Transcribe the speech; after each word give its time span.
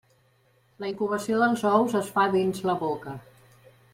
La 0.83 0.87
incubació 0.91 1.41
dels 1.43 1.65
ous 1.73 1.95
es 2.01 2.11
fa 2.17 2.27
dins 2.39 2.65
la 2.71 2.79
boca. 2.83 3.17